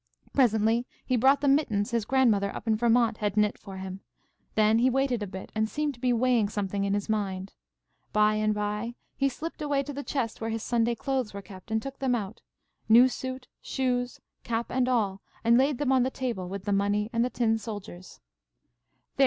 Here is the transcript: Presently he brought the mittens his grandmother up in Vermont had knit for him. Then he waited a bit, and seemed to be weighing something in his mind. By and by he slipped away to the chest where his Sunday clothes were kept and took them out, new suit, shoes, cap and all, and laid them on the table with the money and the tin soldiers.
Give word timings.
Presently 0.33 0.87
he 1.05 1.15
brought 1.15 1.41
the 1.41 1.47
mittens 1.47 1.91
his 1.91 2.05
grandmother 2.05 2.51
up 2.55 2.65
in 2.65 2.75
Vermont 2.75 3.17
had 3.17 3.37
knit 3.37 3.59
for 3.59 3.77
him. 3.77 3.99
Then 4.55 4.79
he 4.79 4.89
waited 4.89 5.21
a 5.21 5.27
bit, 5.27 5.51
and 5.53 5.69
seemed 5.69 5.93
to 5.93 5.99
be 5.99 6.11
weighing 6.11 6.49
something 6.49 6.83
in 6.85 6.95
his 6.95 7.07
mind. 7.07 7.53
By 8.11 8.33
and 8.33 8.51
by 8.51 8.95
he 9.15 9.29
slipped 9.29 9.61
away 9.61 9.83
to 9.83 9.93
the 9.93 10.01
chest 10.01 10.41
where 10.41 10.49
his 10.49 10.63
Sunday 10.63 10.95
clothes 10.95 11.35
were 11.35 11.43
kept 11.43 11.69
and 11.69 11.79
took 11.79 11.99
them 11.99 12.15
out, 12.15 12.41
new 12.89 13.07
suit, 13.07 13.47
shoes, 13.61 14.19
cap 14.43 14.71
and 14.71 14.89
all, 14.89 15.21
and 15.43 15.55
laid 15.55 15.77
them 15.77 15.91
on 15.91 16.01
the 16.01 16.09
table 16.09 16.49
with 16.49 16.65
the 16.65 16.73
money 16.73 17.11
and 17.13 17.23
the 17.23 17.29
tin 17.29 17.59
soldiers. 17.59 18.19